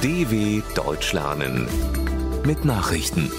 DW 0.00 0.62
Deutsch 0.76 1.12
lernen 1.12 1.66
mit 2.46 2.64
Nachrichten. 2.64 3.32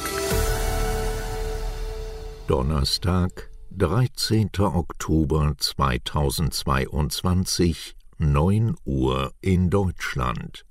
Donnerstag, 2.47 3.49
13. 3.71 4.49
Oktober 4.59 5.53
2022, 5.57 7.95
9 8.17 8.75
Uhr 8.83 9.31
in 9.39 9.69
Deutschland. 9.69 10.65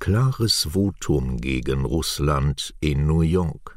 Klares 0.00 0.70
Votum 0.72 1.40
gegen 1.40 1.84
Russland 1.84 2.74
in 2.80 3.06
New 3.06 3.20
York. 3.20 3.73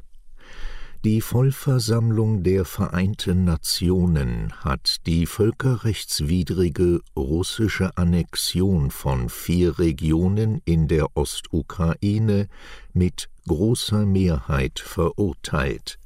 Die 1.06 1.22
Vollversammlung 1.22 2.42
der 2.42 2.66
Vereinten 2.66 3.44
Nationen 3.44 4.52
hat 4.64 5.06
die 5.06 5.28
völkerrechtswidrige 5.28 7.02
russische 7.16 7.96
Annexion 7.98 8.90
von 8.90 9.30
vier 9.30 9.78
Regionen 9.78 10.60
in 10.66 10.88
der 10.88 11.16
Ostukraine 11.16 12.48
mit 12.94 13.30
großer 13.48 14.08
Mehrheit 14.08 14.80
verurteilt. 14.80 16.00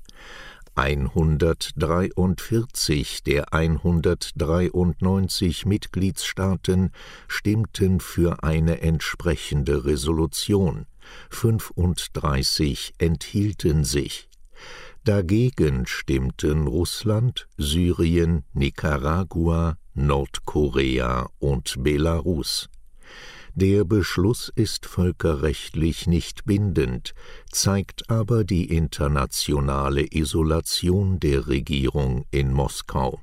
143 0.75 3.23
der 3.23 3.53
193 3.53 5.65
Mitgliedstaaten 5.65 6.91
stimmten 7.29 8.01
für 8.01 8.43
eine 8.43 8.81
entsprechende 8.81 9.85
Resolution, 9.85 10.85
35 11.29 12.95
enthielten 12.97 13.85
sich. 13.85 14.27
Dagegen 15.03 15.87
stimmten 15.87 16.67
Russland, 16.67 17.47
Syrien, 17.57 18.43
Nicaragua, 18.53 19.77
Nordkorea 19.95 21.27
und 21.39 21.73
Belarus. 21.79 22.69
Der 23.55 23.83
Beschluss 23.83 24.51
ist 24.55 24.85
völkerrechtlich 24.85 26.05
nicht 26.05 26.45
bindend, 26.45 27.15
zeigt 27.51 28.11
aber 28.11 28.43
die 28.43 28.65
internationale 28.65 30.05
Isolation 30.09 31.19
der 31.19 31.47
Regierung 31.47 32.25
in 32.29 32.53
Moskau. 32.53 33.19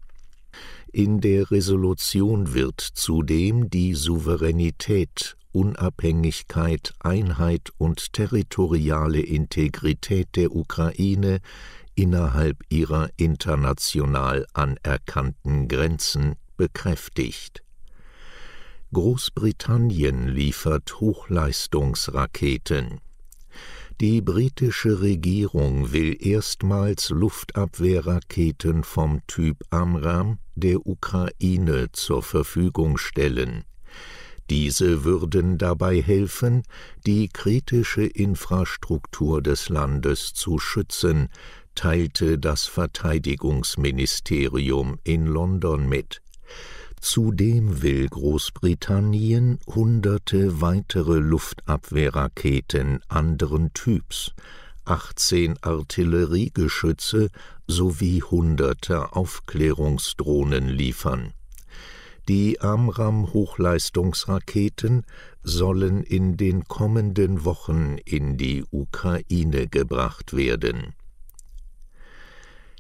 In 0.93 1.21
der 1.21 1.51
Resolution 1.53 2.55
wird 2.55 2.81
zudem 2.81 3.71
die 3.71 3.95
Souveränität 3.95 5.38
Unabhängigkeit, 5.53 6.93
Einheit 7.01 7.71
und 7.79 8.13
territoriale 8.13 9.21
Integrität 9.21 10.29
der 10.37 10.55
Ukraine 10.55 11.41
innerhalb 11.95 12.59
ihrer 12.69 13.09
international 13.17 14.47
anerkannten 14.53 15.69
Grenzen 15.69 16.37
bekräftigt. 16.57 17.63
Großbritannien 18.93 20.29
liefert 20.29 21.01
Hochleistungsraketen. 21.01 23.01
Die 24.01 24.21
britische 24.21 25.01
Regierung 25.01 25.93
will 25.93 26.17
erstmals 26.25 27.11
Luftabwehrraketen 27.11 28.85
vom 28.85 29.27
Typ 29.27 29.65
Amram 29.71 30.39
der 30.55 30.87
Ukraine 30.87 31.91
zur 31.93 32.23
Verfügung 32.23 32.97
stellen. 32.97 33.65
Diese 34.51 35.05
würden 35.05 35.59
dabei 35.59 36.01
helfen, 36.01 36.63
die 37.07 37.29
kritische 37.29 38.05
Infrastruktur 38.05 39.43
des 39.43 39.69
Landes 39.69 40.33
zu 40.33 40.59
schützen, 40.59 41.29
teilte 41.75 42.39
das 42.39 42.65
Verteidigungsministerium 42.65 44.99
in 45.05 45.27
London 45.27 45.87
mit. 45.89 46.23
Zudem 47.01 47.83
will 47.83 48.09
Großbritannien 48.09 49.61
hunderte 49.67 50.61
weitere 50.61 51.19
Luftabwehrraketen 51.19 53.01
anderen 53.09 53.73
Typs, 53.73 54.33
18 54.85 55.63
Artilleriegeschütze 55.63 57.29
sowie 57.69 58.23
hunderte 58.23 59.15
Aufklärungsdrohnen 59.15 60.69
liefern. 60.69 61.35
Die 62.29 62.61
Amram-Hochleistungsraketen 62.61 65.05
sollen 65.43 66.03
in 66.03 66.37
den 66.37 66.65
kommenden 66.65 67.47
Wochen 67.47 67.97
in 68.05 68.37
die 68.37 68.67
Ukraine 68.71 69.67
gebracht 69.67 70.37
werden. 70.37 70.93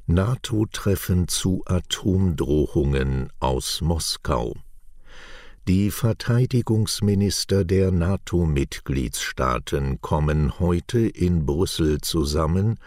NATO-Treffen 0.06 1.28
zu 1.28 1.62
Atomdrohungen 1.64 3.32
aus 3.40 3.80
Moskau. 3.80 4.54
Die 5.66 5.90
Verteidigungsminister 5.90 7.64
der 7.64 7.90
NATO-Mitgliedstaaten 7.90 10.02
kommen 10.02 10.58
heute 10.58 11.00
in 11.00 11.46
Brüssel 11.46 12.02
zusammen, 12.02 12.78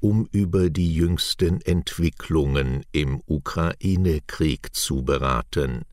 um 0.00 0.28
über 0.32 0.68
die 0.68 0.94
jüngsten 0.94 1.62
Entwicklungen 1.62 2.84
im 2.92 3.22
Ukraine-Krieg 3.26 4.74
zu 4.74 5.02
beraten. 5.02 5.86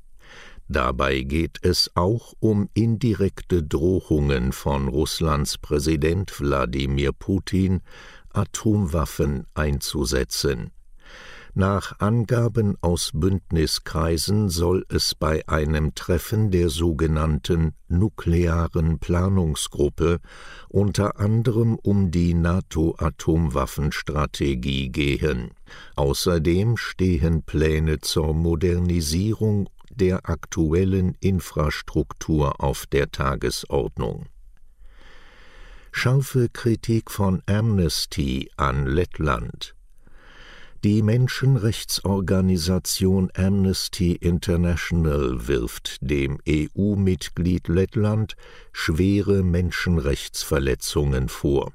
Dabei 0.69 1.21
geht 1.21 1.59
es 1.61 1.91
auch 1.95 2.33
um 2.39 2.69
indirekte 2.73 3.63
Drohungen 3.63 4.51
von 4.51 4.89
Russlands 4.89 5.57
Präsident 5.57 6.39
Wladimir 6.39 7.13
Putin, 7.13 7.81
Atomwaffen 8.33 9.47
einzusetzen. 9.53 10.71
Nach 11.59 11.99
Angaben 11.99 12.77
aus 12.81 13.09
Bündniskreisen 13.15 14.49
soll 14.49 14.85
es 14.89 15.15
bei 15.15 15.41
einem 15.47 15.95
Treffen 15.95 16.51
der 16.51 16.69
sogenannten 16.69 17.73
nuklearen 17.87 18.99
Planungsgruppe 18.99 20.19
unter 20.69 21.19
anderem 21.19 21.79
um 21.81 22.11
die 22.11 22.35
NATO-Atomwaffenstrategie 22.35 24.89
gehen. 24.89 25.49
Außerdem 25.95 26.77
stehen 26.77 27.41
Pläne 27.41 28.01
zur 28.01 28.35
Modernisierung 28.35 29.67
der 29.97 30.29
aktuellen 30.29 31.17
Infrastruktur 31.19 32.63
auf 32.63 32.85
der 32.85 33.11
Tagesordnung. 33.11 34.27
Scharfe 35.91 36.47
Kritik 36.49 37.11
von 37.11 37.43
Amnesty 37.47 38.49
an 38.55 38.85
Lettland. 38.85 39.73
Die 40.83 41.01
Menschenrechtsorganisation 41.01 43.31
Amnesty 43.35 44.11
International 44.13 45.47
wirft 45.47 45.97
dem 46.01 46.37
EU-Mitglied 46.47 47.67
Lettland 47.67 48.35
schwere 48.71 49.41
Menschenrechtsverletzungen 49.41 51.29
vor. 51.29 51.73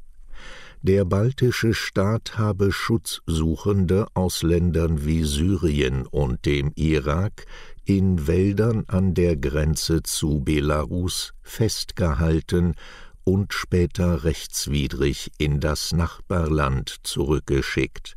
Der 0.84 1.04
baltische 1.04 1.74
Staat 1.74 2.38
habe 2.38 2.72
Schutzsuchende 2.72 4.08
aus 4.14 4.42
Ländern 4.42 5.06
wie 5.06 5.22
Syrien 5.22 6.08
und 6.08 6.44
dem 6.44 6.72
Irak 6.74 7.46
in 7.84 8.26
Wäldern 8.26 8.82
an 8.88 9.14
der 9.14 9.36
Grenze 9.36 10.02
zu 10.02 10.40
Belarus 10.40 11.34
festgehalten 11.40 12.74
und 13.22 13.52
später 13.52 14.24
rechtswidrig 14.24 15.30
in 15.38 15.60
das 15.60 15.92
Nachbarland 15.92 16.96
zurückgeschickt. 17.04 18.16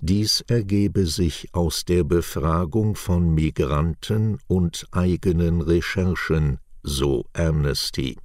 Dies 0.00 0.42
ergebe 0.48 1.04
sich 1.04 1.50
aus 1.52 1.84
der 1.84 2.04
Befragung 2.04 2.94
von 2.94 3.34
Migranten 3.34 4.38
und 4.46 4.86
eigenen 4.92 5.60
Recherchen, 5.60 6.58
so 6.82 7.26
Amnesty. 7.34 8.16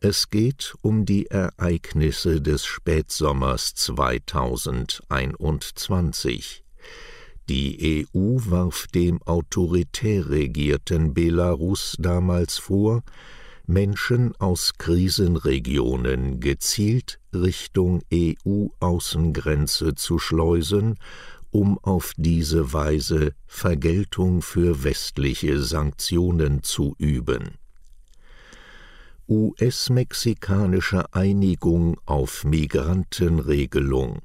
Es 0.00 0.30
geht 0.30 0.76
um 0.80 1.06
die 1.06 1.26
Ereignisse 1.26 2.40
des 2.40 2.64
Spätsommers 2.64 3.74
2021. 3.74 6.62
Die 7.48 8.06
EU 8.14 8.38
warf 8.44 8.86
dem 8.94 9.20
autoritär 9.24 10.30
regierten 10.30 11.14
Belarus 11.14 11.96
damals 11.98 12.58
vor, 12.58 13.02
Menschen 13.66 14.36
aus 14.36 14.74
Krisenregionen 14.78 16.38
gezielt 16.38 17.18
Richtung 17.34 18.04
EU-Außengrenze 18.14 19.96
zu 19.96 20.20
schleusen, 20.20 21.00
um 21.50 21.76
auf 21.80 22.12
diese 22.16 22.72
Weise 22.72 23.32
Vergeltung 23.48 24.42
für 24.42 24.84
westliche 24.84 25.60
Sanktionen 25.60 26.62
zu 26.62 26.94
üben. 26.98 27.58
US-mexikanische 29.28 31.12
Einigung 31.12 32.00
auf 32.06 32.44
Migrantenregelung 32.44 34.22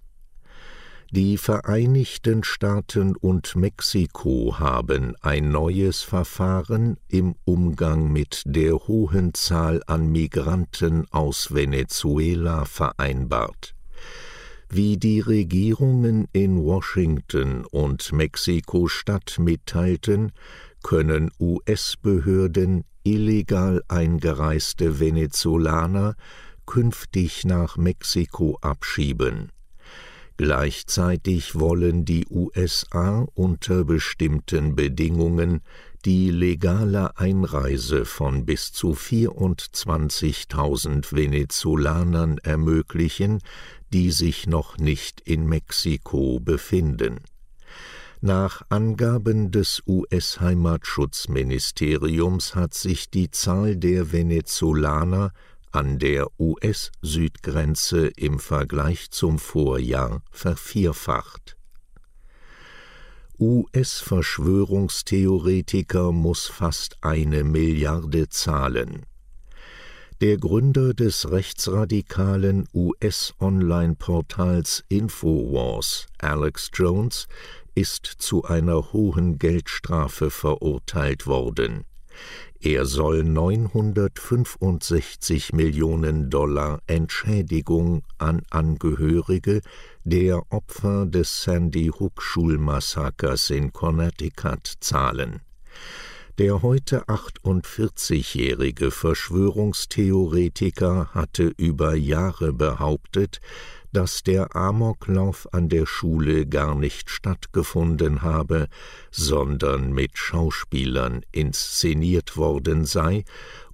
die 1.16 1.38
Vereinigten 1.38 2.44
Staaten 2.44 3.16
und 3.16 3.56
Mexiko 3.56 4.58
haben 4.58 5.16
ein 5.22 5.52
neues 5.52 6.02
Verfahren 6.02 6.98
im 7.08 7.36
Umgang 7.46 8.12
mit 8.12 8.42
der 8.48 8.74
hohen 8.88 9.36
Zahl 9.36 9.84
an 9.86 10.12
Migranten 10.12 11.06
aus 11.12 11.54
Venezuela 11.54 12.66
vereinbart. 12.66 13.76
Wie 14.70 14.98
die 14.98 15.20
Regierungen 15.20 16.28
in 16.34 16.64
Washington 16.64 17.64
und 17.66 18.12
Mexiko-Stadt 18.12 19.38
mitteilten, 19.38 20.32
können 20.82 21.30
US-Behörden 21.40 22.86
illegal 23.04 23.84
eingereiste 23.88 25.00
Venezolaner 25.00 26.16
künftig 26.66 27.46
nach 27.46 27.78
Mexiko 27.78 28.58
abschieben. 28.62 29.52
Gleichzeitig 30.38 31.60
wollen 31.60 32.06
die 32.06 32.26
USA 32.30 33.28
unter 33.36 33.86
bestimmten 33.86 34.76
Bedingungen 34.76 35.62
die 36.06 36.32
legale 36.32 37.16
Einreise 37.18 38.06
von 38.06 38.46
bis 38.46 38.72
zu 38.74 38.94
24.000 38.94 41.16
Venezolanern 41.16 42.40
ermöglichen, 42.40 43.40
die 43.94 44.12
sich 44.12 44.48
noch 44.48 44.78
nicht 44.78 45.22
in 45.22 45.46
Mexiko 45.46 46.40
befinden. 46.40 47.20
Nach 48.26 48.62
Angaben 48.70 49.52
des 49.52 49.84
US-Heimatschutzministeriums 49.86 52.56
hat 52.56 52.74
sich 52.74 53.10
die 53.10 53.30
Zahl 53.32 53.76
der 53.76 54.14
Venezolaner 54.14 55.34
an 55.74 56.00
der 56.00 56.28
US-Südgrenze 56.40 58.08
im 58.08 58.40
Vergleich 58.40 59.12
zum 59.12 59.40
Vorjahr 59.40 60.22
vervierfacht. 60.32 61.58
US-Verschwörungstheoretiker 63.38 66.14
muss 66.14 66.48
fast 66.48 66.96
eine 67.02 67.44
Milliarde 67.44 68.30
zahlen. 68.30 69.06
Der 70.22 70.38
Gründer 70.38 70.94
des 70.94 71.30
rechtsradikalen 71.30 72.70
US-Online-Portals 72.74 74.86
Infowars, 74.88 76.06
Alex 76.20 76.70
Jones, 76.74 77.28
ist 77.76 78.06
zu 78.06 78.44
einer 78.44 78.94
hohen 78.94 79.40
Geldstrafe 79.40 80.30
verurteilt 80.30 81.28
worden. 81.28 81.84
Er 82.60 82.86
soll 82.86 83.24
965 83.24 85.54
Millionen 85.54 86.30
Dollar 86.30 86.82
Entschädigung 86.88 88.04
an 88.18 88.42
Angehörige 88.50 89.62
der 90.06 90.42
Opfer 90.50 91.06
des 91.06 91.44
Sandy 91.44 91.88
Hook 91.88 92.22
Schulmassakers 92.22 93.50
in 93.50 93.74
Connecticut 93.74 94.74
zahlen. 94.80 95.42
Der 96.40 96.64
heute 96.64 97.04
48-jährige 97.10 98.90
Verschwörungstheoretiker 98.90 101.14
hatte 101.14 101.54
über 101.58 101.94
Jahre 101.94 102.54
behauptet, 102.54 103.40
dass 103.92 104.24
der 104.24 104.56
Amoklauf 104.56 105.48
an 105.54 105.70
der 105.70 105.86
Schule 105.86 106.48
gar 106.48 106.74
nicht 106.74 107.12
stattgefunden 107.12 108.24
habe, 108.24 108.68
sondern 109.12 109.94
mit 109.94 110.18
Schauspielern 110.18 111.22
inszeniert 111.32 112.36
worden 112.36 112.86
sei, 112.86 113.26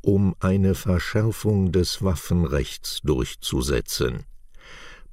um 0.01 0.35
eine 0.41 0.75
Verschärfung 0.75 1.71
des 1.71 2.03
Waffenrechts 2.03 2.99
durchzusetzen. 3.03 4.25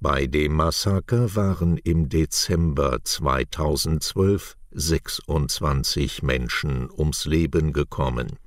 Bei 0.01 0.27
dem 0.27 0.55
Massaker 0.55 1.37
waren 1.37 1.77
im 1.77 2.09
Dezember 2.09 3.05
2012 3.05 4.57
26 4.77 6.23
Menschen 6.23 6.91
ums 6.91 7.25
Leben 7.25 7.73
gekommen 7.73 8.39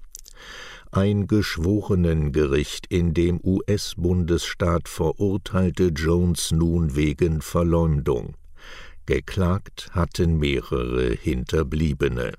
ein 0.91 1.27
Geschworenengericht 1.27 2.87
in 2.87 3.13
dem 3.13 3.39
US-Bundesstaat 3.43 4.89
verurteilte 4.89 5.89
Jones 5.89 6.49
nun 6.51 6.95
wegen 6.95 7.43
Verleumdung. 7.43 8.33
Geklagt 9.05 9.89
hatten 9.91 10.39
mehrere 10.39 11.11
Hinterbliebene. 11.11 12.33